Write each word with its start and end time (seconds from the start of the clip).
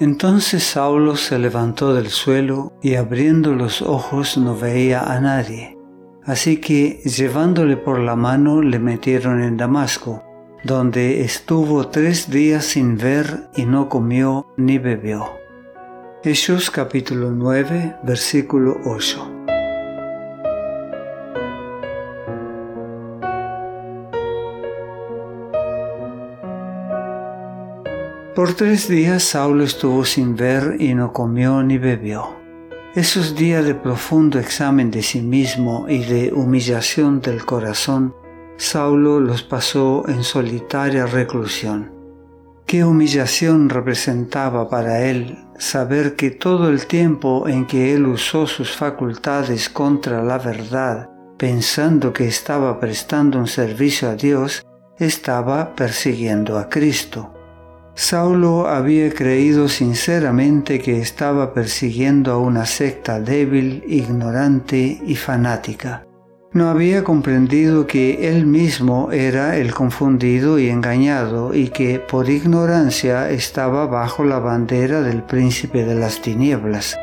Entonces 0.00 0.64
Saulo 0.64 1.14
se 1.14 1.38
levantó 1.38 1.92
del 1.92 2.08
suelo 2.08 2.72
y 2.80 2.94
abriendo 2.94 3.52
los 3.52 3.82
ojos 3.82 4.38
no 4.38 4.56
veía 4.56 5.02
a 5.02 5.20
nadie. 5.20 5.76
Así 6.24 6.56
que 6.56 7.02
llevándole 7.04 7.76
por 7.76 7.98
la 7.98 8.16
mano 8.16 8.62
le 8.62 8.78
metieron 8.78 9.42
en 9.42 9.58
Damasco, 9.58 10.24
donde 10.64 11.20
estuvo 11.20 11.88
tres 11.88 12.30
días 12.30 12.64
sin 12.64 12.96
ver 12.96 13.50
y 13.54 13.66
no 13.66 13.90
comió 13.90 14.46
ni 14.56 14.78
bebió. 14.78 15.26
Hechos 16.24 16.70
capítulo 16.70 17.30
9 17.30 17.96
versículo 18.02 18.78
8. 18.86 19.39
Por 28.40 28.54
tres 28.54 28.88
días 28.88 29.22
Saulo 29.22 29.64
estuvo 29.64 30.02
sin 30.06 30.34
ver 30.34 30.76
y 30.78 30.94
no 30.94 31.12
comió 31.12 31.62
ni 31.62 31.76
bebió. 31.76 32.36
Esos 32.94 33.36
días 33.36 33.66
de 33.66 33.74
profundo 33.74 34.38
examen 34.38 34.90
de 34.90 35.02
sí 35.02 35.20
mismo 35.20 35.84
y 35.90 35.98
de 35.98 36.32
humillación 36.32 37.20
del 37.20 37.44
corazón, 37.44 38.14
Saulo 38.56 39.20
los 39.20 39.42
pasó 39.42 40.04
en 40.08 40.24
solitaria 40.24 41.04
reclusión. 41.04 41.92
Qué 42.64 42.82
humillación 42.82 43.68
representaba 43.68 44.70
para 44.70 45.04
él 45.04 45.36
saber 45.58 46.16
que 46.16 46.30
todo 46.30 46.70
el 46.70 46.86
tiempo 46.86 47.46
en 47.46 47.66
que 47.66 47.92
él 47.92 48.06
usó 48.06 48.46
sus 48.46 48.74
facultades 48.74 49.68
contra 49.68 50.24
la 50.24 50.38
verdad, 50.38 51.10
pensando 51.36 52.14
que 52.14 52.26
estaba 52.26 52.80
prestando 52.80 53.38
un 53.38 53.48
servicio 53.48 54.08
a 54.08 54.14
Dios, 54.14 54.64
estaba 54.98 55.74
persiguiendo 55.76 56.58
a 56.58 56.70
Cristo. 56.70 57.34
Saulo 58.00 58.66
había 58.66 59.12
creído 59.12 59.68
sinceramente 59.68 60.78
que 60.78 61.02
estaba 61.02 61.52
persiguiendo 61.52 62.32
a 62.32 62.38
una 62.38 62.64
secta 62.64 63.20
débil, 63.20 63.84
ignorante 63.86 64.98
y 65.04 65.14
fanática. 65.16 66.06
No 66.54 66.70
había 66.70 67.04
comprendido 67.04 67.86
que 67.86 68.30
él 68.30 68.46
mismo 68.46 69.12
era 69.12 69.58
el 69.58 69.74
confundido 69.74 70.58
y 70.58 70.70
engañado 70.70 71.54
y 71.54 71.68
que 71.68 72.00
por 72.00 72.30
ignorancia 72.30 73.28
estaba 73.28 73.84
bajo 73.84 74.24
la 74.24 74.38
bandera 74.38 75.02
del 75.02 75.22
príncipe 75.22 75.84
de 75.84 75.94
las 75.94 76.22
tinieblas. 76.22 76.96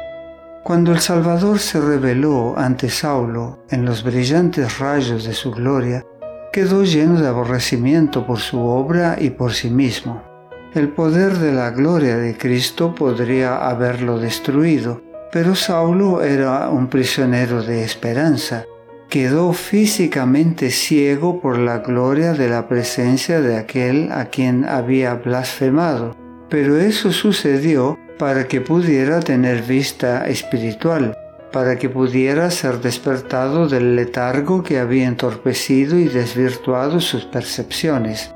Cuando 0.63 0.93
el 0.93 0.99
Salvador 0.99 1.59
se 1.59 1.79
reveló 1.79 2.57
ante 2.57 2.89
Saulo 2.89 3.59
en 3.69 3.85
los 3.85 4.03
brillantes 4.03 4.79
rayos 4.79 5.25
de 5.25 5.33
su 5.33 5.51
gloria, 5.51 6.03
quedó 6.51 6.83
lleno 6.83 7.21
de 7.21 7.27
aborrecimiento 7.27 8.25
por 8.25 8.39
su 8.39 8.59
obra 8.61 9.15
y 9.19 9.29
por 9.29 9.53
sí 9.53 9.69
mismo. 9.69 10.36
El 10.73 10.89
poder 10.89 11.37
de 11.37 11.53
la 11.53 11.71
gloria 11.71 12.17
de 12.17 12.37
Cristo 12.37 12.93
podría 12.93 13.69
haberlo 13.69 14.19
destruido, 14.19 15.01
pero 15.31 15.55
Saulo 15.55 16.21
era 16.21 16.69
un 16.69 16.87
prisionero 16.87 17.63
de 17.63 17.83
esperanza. 17.83 18.65
Quedó 19.09 19.53
físicamente 19.53 20.69
ciego 20.69 21.39
por 21.39 21.57
la 21.57 21.79
gloria 21.79 22.33
de 22.33 22.49
la 22.49 22.67
presencia 22.67 23.39
de 23.39 23.57
aquel 23.57 24.11
a 24.11 24.25
quien 24.25 24.65
había 24.65 25.13
blasfemado, 25.15 26.15
pero 26.49 26.77
eso 26.77 27.11
sucedió 27.11 27.97
para 28.19 28.47
que 28.47 28.59
pudiera 28.59 29.21
tener 29.21 29.61
vista 29.61 30.27
espiritual, 30.27 31.17
para 31.53 31.77
que 31.77 31.87
pudiera 31.87 32.51
ser 32.51 32.81
despertado 32.81 33.69
del 33.69 33.95
letargo 33.95 34.63
que 34.63 34.79
había 34.79 35.07
entorpecido 35.07 35.97
y 35.97 36.09
desvirtuado 36.09 36.99
sus 36.99 37.23
percepciones. 37.23 38.33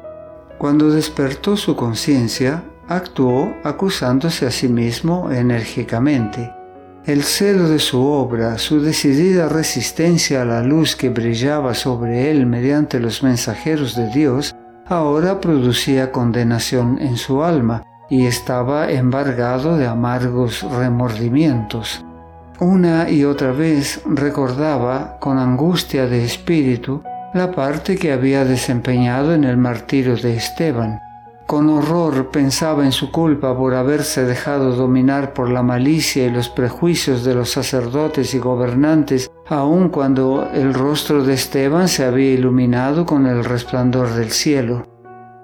Cuando 0.62 0.92
despertó 0.92 1.58
su 1.58 1.76
conciencia, 1.76 2.64
actuó 2.88 3.52
acusándose 3.64 4.46
a 4.46 4.52
sí 4.52 4.68
mismo 4.68 5.32
enérgicamente. 5.32 6.54
El 7.04 7.24
celo 7.24 7.68
de 7.68 7.80
su 7.80 8.00
obra, 8.00 8.60
su 8.60 8.80
decidida 8.80 9.50
resistencia 9.50 10.44
a 10.44 10.46
la 10.46 10.62
luz 10.62 10.96
que 10.96 11.10
brillaba 11.10 11.74
sobre 11.74 12.30
él 12.30 12.46
mediante 12.46 13.00
los 13.00 13.24
mensajeros 13.24 13.96
de 13.96 14.10
Dios, 14.10 14.56
ahora 14.86 15.42
producía 15.42 16.12
condenación 16.12 17.00
en 17.02 17.18
su 17.18 17.44
alma 17.44 17.82
y 18.08 18.28
estaba 18.28 18.92
embargado 18.92 19.78
de 19.78 19.88
amargos 19.88 20.62
remordimientos. 20.62 22.06
Una 22.60 23.10
y 23.10 23.24
otra 23.24 23.52
vez 23.52 24.00
recordaba 24.06 25.18
con 25.20 25.40
angustia 25.40 26.06
de 26.06 26.24
espíritu 26.24 27.02
la 27.34 27.52
parte 27.52 27.96
que 27.98 28.12
había 28.12 28.44
desempeñado 28.44 29.34
en 29.34 29.46
el 29.46 29.56
martirio 29.56 30.18
de 30.18 30.36
Esteban. 30.36 31.00
Con 31.48 31.70
horror 31.70 32.30
pensaba 32.30 32.86
en 32.86 32.92
su 32.92 33.12
culpa 33.12 33.58
por 33.58 33.74
haberse 33.74 34.26
dejado 34.26 34.76
dominar 34.76 35.34
por 35.34 35.50
la 35.50 35.64
malicia 35.64 36.26
y 36.26 36.30
los 36.30 36.50
prejuicios 36.50 37.24
de 37.24 37.34
los 37.34 37.50
sacerdotes 37.52 38.34
y 38.34 38.40
gobernantes, 38.40 39.32
aun 39.48 39.90
cuando 39.90 40.50
el 40.54 40.74
rostro 40.74 41.24
de 41.24 41.34
Esteban 41.34 41.88
se 41.88 42.06
había 42.06 42.34
iluminado 42.34 43.06
con 43.06 43.26
el 43.28 43.44
resplandor 43.44 44.14
del 44.14 44.32
cielo. 44.32 44.84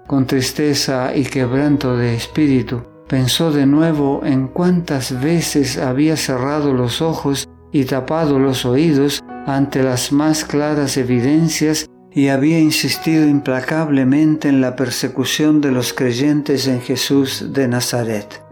Con 0.08 0.26
tristeza 0.26 1.16
y 1.16 1.24
quebranto 1.24 1.98
de 1.98 2.16
espíritu, 2.16 2.84
pensó 3.08 3.52
de 3.52 3.66
nuevo 3.66 4.22
en 4.24 4.48
cuántas 4.48 5.22
veces 5.22 5.78
había 5.78 6.16
cerrado 6.16 6.74
los 6.74 7.02
ojos 7.02 7.50
y 7.72 7.84
tapado 7.86 8.40
los 8.40 8.66
oídos 8.66 9.22
ante 9.48 9.82
las 9.82 10.12
más 10.12 10.44
claras 10.44 10.98
evidencias 10.98 11.90
y 12.12 12.28
había 12.28 12.60
insistido 12.60 13.26
implacablemente 13.26 14.50
en 14.50 14.60
la 14.60 14.76
persecución 14.76 15.62
de 15.62 15.72
los 15.72 15.94
creyentes 15.94 16.68
en 16.68 16.82
Jesús 16.82 17.54
de 17.54 17.70
Nazaret. 17.70 18.44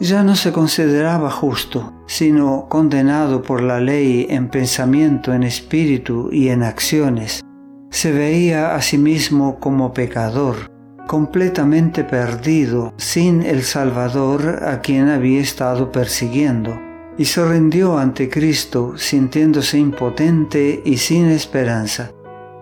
Ya 0.00 0.24
no 0.24 0.34
se 0.34 0.50
consideraba 0.50 1.30
justo, 1.30 1.92
sino 2.06 2.66
condenado 2.68 3.42
por 3.42 3.62
la 3.62 3.78
ley 3.78 4.26
en 4.30 4.48
pensamiento, 4.48 5.32
en 5.32 5.44
espíritu 5.44 6.28
y 6.32 6.48
en 6.48 6.64
acciones. 6.64 7.44
Se 7.90 8.10
veía 8.10 8.74
a 8.74 8.82
sí 8.82 8.98
mismo 8.98 9.60
como 9.60 9.94
pecador, 9.94 10.72
completamente 11.06 12.02
perdido, 12.02 12.94
sin 12.96 13.42
el 13.42 13.62
Salvador 13.62 14.64
a 14.66 14.80
quien 14.80 15.08
había 15.08 15.40
estado 15.40 15.92
persiguiendo 15.92 16.91
y 17.22 17.24
se 17.24 17.44
rindió 17.44 17.98
ante 17.98 18.28
Cristo 18.28 18.94
sintiéndose 18.96 19.78
impotente 19.78 20.82
y 20.84 20.96
sin 20.96 21.26
esperanza. 21.26 22.10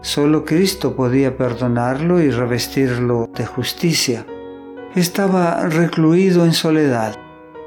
Solo 0.03 0.45
Cristo 0.45 0.95
podía 0.95 1.35
perdonarlo 1.39 2.21
y 2.21 2.31
revestirlo 2.31 3.31
de 3.35 3.47
justicia. 3.47 4.27
Estaba 4.95 5.67
recluido 5.67 6.45
en 6.45 6.53
soledad. 6.53 7.17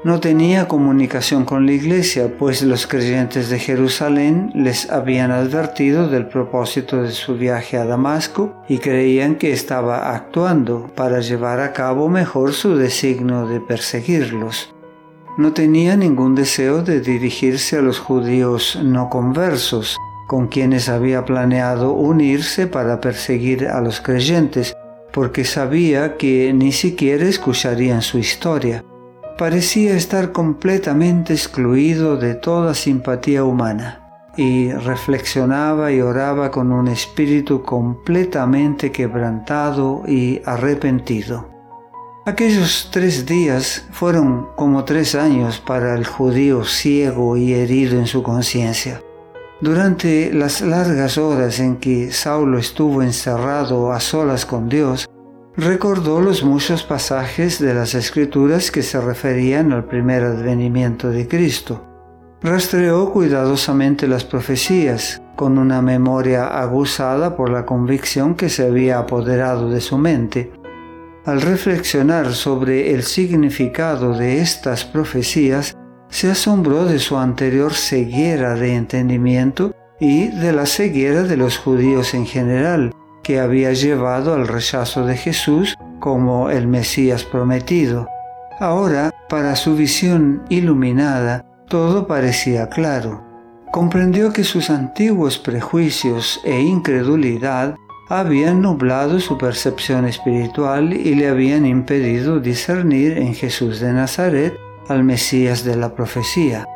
No 0.04 0.20
tenía 0.20 0.68
comunicación 0.68 1.44
con 1.44 1.66
la 1.66 1.72
iglesia, 1.72 2.38
pues 2.38 2.62
los 2.62 2.86
creyentes 2.86 3.48
de 3.48 3.58
Jerusalén 3.58 4.52
les 4.54 4.88
habían 4.88 5.32
advertido 5.32 6.08
del 6.08 6.28
propósito 6.28 7.02
de 7.02 7.10
su 7.10 7.34
viaje 7.34 7.76
a 7.76 7.86
Damasco 7.86 8.54
y 8.68 8.78
creían 8.78 9.34
que 9.34 9.52
estaba 9.52 10.14
actuando 10.14 10.92
para 10.94 11.18
llevar 11.18 11.58
a 11.58 11.72
cabo 11.72 12.08
mejor 12.08 12.52
su 12.52 12.76
designio 12.76 13.48
de 13.48 13.58
perseguirlos 13.60 14.73
no 15.36 15.52
tenía 15.52 15.96
ningún 15.96 16.34
deseo 16.34 16.82
de 16.82 17.00
dirigirse 17.00 17.78
a 17.78 17.82
los 17.82 17.98
judíos 17.98 18.78
no 18.82 19.10
conversos, 19.10 19.96
con 20.26 20.46
quienes 20.46 20.88
había 20.88 21.24
planeado 21.24 21.92
unirse 21.92 22.66
para 22.66 23.00
perseguir 23.00 23.66
a 23.68 23.80
los 23.80 24.00
creyentes, 24.00 24.74
porque 25.12 25.44
sabía 25.44 26.16
que 26.16 26.52
ni 26.52 26.72
siquiera 26.72 27.24
escucharían 27.24 28.02
su 28.02 28.18
historia. 28.18 28.84
Parecía 29.38 29.96
estar 29.96 30.32
completamente 30.32 31.32
excluido 31.32 32.16
de 32.16 32.34
toda 32.34 32.74
simpatía 32.74 33.44
humana 33.44 34.00
y 34.36 34.72
reflexionaba 34.72 35.92
y 35.92 36.00
oraba 36.00 36.50
con 36.50 36.72
un 36.72 36.88
espíritu 36.88 37.62
completamente 37.62 38.90
quebrantado 38.90 40.02
y 40.06 40.40
arrepentido. 40.44 41.53
Aquellos 42.26 42.88
tres 42.90 43.26
días 43.26 43.84
fueron 43.90 44.46
como 44.56 44.84
tres 44.84 45.14
años 45.14 45.60
para 45.60 45.94
el 45.94 46.06
judío 46.06 46.64
ciego 46.64 47.36
y 47.36 47.52
herido 47.52 47.98
en 47.98 48.06
su 48.06 48.22
conciencia. 48.22 49.02
Durante 49.60 50.32
las 50.32 50.62
largas 50.62 51.18
horas 51.18 51.60
en 51.60 51.76
que 51.76 52.12
Saulo 52.12 52.56
estuvo 52.56 53.02
encerrado 53.02 53.92
a 53.92 54.00
solas 54.00 54.46
con 54.46 54.70
Dios, 54.70 55.06
recordó 55.54 56.22
los 56.22 56.42
muchos 56.42 56.82
pasajes 56.82 57.58
de 57.58 57.74
las 57.74 57.94
escrituras 57.94 58.70
que 58.70 58.82
se 58.82 58.98
referían 59.02 59.72
al 59.72 59.84
primer 59.84 60.24
advenimiento 60.24 61.10
de 61.10 61.28
Cristo. 61.28 61.84
Rastreó 62.40 63.12
cuidadosamente 63.12 64.08
las 64.08 64.24
profecías, 64.24 65.20
con 65.36 65.58
una 65.58 65.82
memoria 65.82 66.46
aguzada 66.46 67.36
por 67.36 67.50
la 67.50 67.66
convicción 67.66 68.34
que 68.34 68.48
se 68.48 68.66
había 68.66 68.98
apoderado 68.98 69.68
de 69.68 69.82
su 69.82 69.98
mente, 69.98 70.52
al 71.24 71.40
reflexionar 71.40 72.32
sobre 72.34 72.92
el 72.92 73.02
significado 73.02 74.16
de 74.16 74.40
estas 74.40 74.84
profecías, 74.84 75.76
se 76.08 76.30
asombró 76.30 76.84
de 76.84 76.98
su 76.98 77.16
anterior 77.16 77.72
ceguera 77.74 78.54
de 78.54 78.74
entendimiento 78.74 79.74
y 79.98 80.28
de 80.28 80.52
la 80.52 80.66
ceguera 80.66 81.22
de 81.22 81.36
los 81.36 81.58
judíos 81.58 82.14
en 82.14 82.26
general, 82.26 82.92
que 83.22 83.40
había 83.40 83.72
llevado 83.72 84.34
al 84.34 84.46
rechazo 84.46 85.06
de 85.06 85.16
Jesús 85.16 85.74
como 85.98 86.50
el 86.50 86.68
Mesías 86.68 87.24
prometido. 87.24 88.06
Ahora, 88.60 89.10
para 89.28 89.56
su 89.56 89.74
visión 89.74 90.42
iluminada, 90.50 91.44
todo 91.68 92.06
parecía 92.06 92.68
claro. 92.68 93.24
Comprendió 93.72 94.32
que 94.32 94.44
sus 94.44 94.70
antiguos 94.70 95.38
prejuicios 95.38 96.40
e 96.44 96.60
incredulidad 96.60 97.74
habían 98.08 98.60
nublado 98.60 99.18
su 99.18 99.38
percepción 99.38 100.06
espiritual 100.06 100.92
y 100.92 101.14
le 101.14 101.28
habían 101.28 101.64
impedido 101.64 102.38
discernir 102.38 103.16
en 103.16 103.34
Jesús 103.34 103.80
de 103.80 103.92
Nazaret 103.92 104.54
al 104.88 105.04
Mesías 105.04 105.64
de 105.64 105.76
la 105.76 105.94
profecía. 105.94 106.66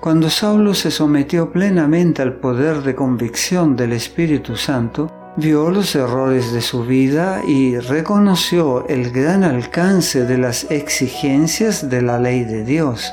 Cuando 0.00 0.30
Saulo 0.30 0.74
se 0.74 0.90
sometió 0.90 1.52
plenamente 1.52 2.22
al 2.22 2.34
poder 2.34 2.82
de 2.82 2.94
convicción 2.94 3.76
del 3.76 3.92
Espíritu 3.92 4.56
Santo, 4.56 5.10
vio 5.36 5.70
los 5.70 5.94
errores 5.94 6.52
de 6.52 6.60
su 6.60 6.84
vida 6.84 7.40
y 7.46 7.78
reconoció 7.78 8.86
el 8.88 9.12
gran 9.12 9.44
alcance 9.44 10.24
de 10.24 10.38
las 10.38 10.70
exigencias 10.70 11.88
de 11.88 12.02
la 12.02 12.18
ley 12.18 12.44
de 12.44 12.64
Dios. 12.64 13.12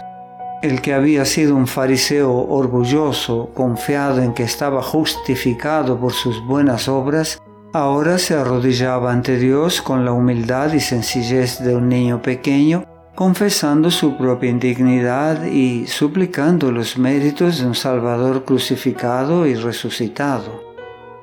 El 0.62 0.82
que 0.82 0.94
había 0.94 1.26
sido 1.26 1.56
un 1.56 1.68
fariseo 1.68 2.34
orgulloso, 2.34 3.52
confiado 3.54 4.22
en 4.22 4.34
que 4.34 4.44
estaba 4.44 4.82
justificado 4.82 6.00
por 6.00 6.12
sus 6.12 6.44
buenas 6.46 6.90
obras, 6.90 7.40
ahora 7.74 8.18
se 8.18 8.36
arrodillaba 8.36 9.12
ante 9.12 9.38
Dios 9.38 9.82
con 9.82 10.06
la 10.06 10.12
humildad 10.12 10.74
y 10.74 10.80
sencillez 10.80 11.60
de 11.60 11.76
un 11.76 11.90
niño 11.90 12.22
pequeño, 12.22 12.86
confesando 13.16 13.92
su 13.92 14.18
propia 14.18 14.50
indignidad 14.50 15.44
y 15.46 15.86
suplicando 15.88 16.72
los 16.72 16.98
méritos 16.98 17.60
de 17.60 17.68
un 17.68 17.76
Salvador 17.76 18.46
crucificado 18.46 19.46
y 19.46 19.56
resucitado. 19.56 20.64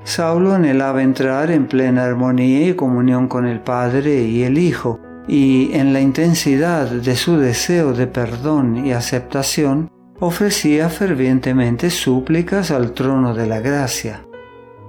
Saulo 0.04 0.54
anhelaba 0.54 1.02
entrar 1.02 1.50
en 1.50 1.66
plena 1.66 2.04
armonía 2.04 2.68
y 2.68 2.74
comunión 2.74 3.26
con 3.26 3.46
el 3.46 3.60
Padre 3.60 4.22
y 4.22 4.44
el 4.44 4.58
Hijo, 4.58 5.00
y 5.26 5.72
en 5.72 5.92
la 5.92 6.00
intensidad 6.00 6.86
de 6.88 7.16
su 7.16 7.38
deseo 7.38 7.92
de 7.92 8.06
perdón 8.06 8.86
y 8.86 8.92
aceptación, 8.92 9.90
ofrecía 10.20 10.88
fervientemente 10.88 11.90
súplicas 11.90 12.70
al 12.70 12.92
trono 12.92 13.34
de 13.34 13.46
la 13.46 13.60
gracia. 13.60 14.25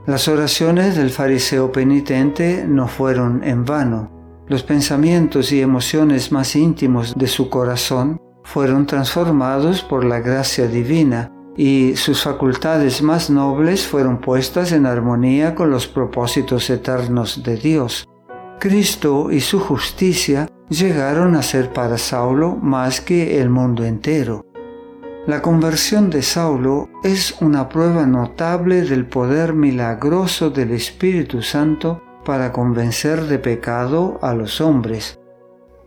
Las 0.08 0.30
oraciones 0.30 0.96
del 0.96 1.10
fariseo 1.10 1.70
penitente 1.70 2.64
no 2.66 2.88
fueron 2.88 3.44
en 3.44 3.66
vano. 3.66 4.10
Los 4.48 4.64
pensamientos 4.64 5.52
y 5.52 5.60
emociones 5.60 6.32
más 6.32 6.56
íntimos 6.56 7.14
de 7.14 7.28
su 7.28 7.50
corazón 7.50 8.18
fueron 8.46 8.86
transformados 8.86 9.82
por 9.82 10.06
la 10.06 10.22
gracia 10.22 10.66
divina 10.68 11.30
y 11.58 11.98
sus 11.98 12.24
facultades 12.24 13.02
más 13.02 13.30
nobles 13.30 13.86
fueron 13.86 14.22
puestas 14.22 14.72
en 14.72 14.86
armonía 14.86 15.54
con 15.54 15.72
los 15.72 15.88
propósitos 15.88 16.70
eternos 16.70 17.44
de 17.44 17.58
Dios. 17.58 18.08
Cristo 18.62 19.30
y 19.30 19.42
su 19.42 19.60
justicia 19.60 20.48
llegaron 20.70 21.36
a 21.36 21.44
ser 21.44 21.74
para 21.74 21.98
Saulo 21.98 22.56
más 22.56 23.02
que 23.02 23.42
el 23.42 23.50
mundo 23.50 23.84
entero. 23.84 24.46
La 25.28 25.42
conversión 25.42 26.10
de 26.10 26.22
Saulo 26.22 26.88
es 27.04 27.36
una 27.42 27.68
prueba 27.68 28.06
notable 28.06 28.84
del 28.84 29.06
poder 29.06 29.52
milagroso 29.52 30.52
del 30.52 30.72
Espíritu 30.72 31.42
Santo 31.42 32.02
para 32.24 32.54
convencer 32.54 33.24
de 33.24 33.38
pecado 33.38 34.20
a 34.22 34.34
los 34.34 34.62
hombres. 34.62 35.20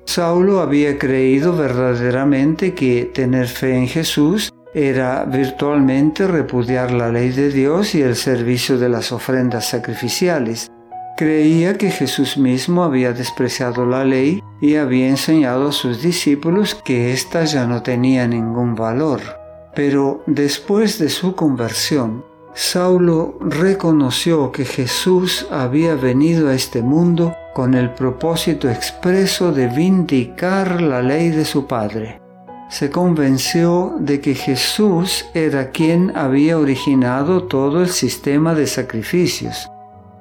Saulo 0.05 0.61
había 0.61 0.99
creído 0.99 1.57
verdaderamente 1.57 2.75
que 2.75 3.11
tener 3.15 3.47
fe 3.49 3.79
en 3.79 3.89
Jesús 3.89 4.53
era 4.75 5.25
virtualmente 5.25 6.27
repudiar 6.27 6.93
la 6.93 7.11
ley 7.11 7.31
de 7.31 7.49
Dios 7.49 7.95
y 7.95 8.03
el 8.03 8.17
servicio 8.17 8.79
de 8.79 8.91
las 8.91 9.11
ofrendas 9.11 9.67
sacrificiales. 9.67 10.71
Creía 11.21 11.77
que 11.77 11.91
Jesús 11.91 12.39
mismo 12.39 12.83
había 12.83 13.13
despreciado 13.13 13.85
la 13.85 14.07
ley 14.07 14.43
y 14.59 14.77
había 14.77 15.07
enseñado 15.07 15.69
a 15.69 15.73
sus 15.73 16.01
discípulos 16.01 16.75
que 16.75 17.13
ésta 17.13 17.45
ya 17.45 17.67
no 17.67 17.83
tenía 17.83 18.27
ningún 18.27 18.75
valor. 18.75 19.21
Pero 19.75 20.23
después 20.27 20.99
de 20.99 21.11
su 21.11 21.35
conversión, 21.35 22.25
Saulo 22.55 23.37
reconoció 23.39 24.51
que 24.51 24.65
Jesús 24.65 25.47
había 25.51 25.95
venido 25.95 26.49
a 26.49 26.55
este 26.55 26.81
mundo 26.81 27.37
con 27.53 27.75
el 27.75 27.91
propósito 27.91 28.71
expreso 28.71 29.53
de 29.53 29.67
vindicar 29.67 30.81
la 30.81 31.03
ley 31.03 31.29
de 31.29 31.45
su 31.45 31.67
Padre 31.67 32.19
se 32.71 32.89
convenció 32.89 33.97
de 33.99 34.21
que 34.21 34.35
Jesús 34.37 35.27
era 35.35 35.71
quien 35.71 36.17
había 36.17 36.57
originado 36.57 37.43
todo 37.43 37.83
el 37.83 37.89
sistema 37.89 38.55
de 38.55 38.69
sacrificios. 38.69 39.69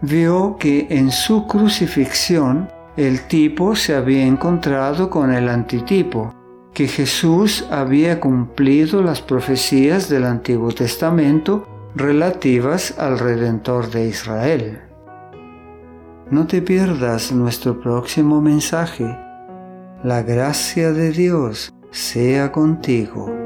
Vio 0.02 0.56
que 0.58 0.88
en 0.90 1.12
su 1.12 1.46
crucifixión 1.46 2.70
el 2.96 3.28
tipo 3.28 3.76
se 3.76 3.96
había 3.96 4.26
encontrado 4.26 5.10
con 5.10 5.34
el 5.34 5.50
antitipo, 5.50 6.34
que 6.74 6.88
Jesús 6.88 7.66
había 7.70 8.20
cumplido 8.20 9.02
las 9.02 9.22
profecías 9.22 10.08
del 10.08 10.26
Antiguo 10.26 10.72
Testamento 10.72 11.68
relativas 11.96 12.98
al 12.98 13.20
Redentor 13.20 13.90
de 13.90 14.08
Israel. 14.08 14.82
No 16.32 16.48
te 16.48 16.62
pierdas 16.62 17.32
nuestro 17.32 17.82
próximo 17.82 18.40
mensaje. 18.40 19.18
La 20.04 20.22
gracia 20.22 20.94
de 20.94 21.12
Dios 21.12 21.74
sea 21.92 22.52
contigo. 22.52 23.39